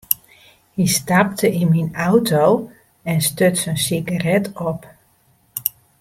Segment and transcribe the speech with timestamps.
[0.75, 2.45] Hy stapte yn myn auto
[3.11, 4.81] en stuts in sigaret op.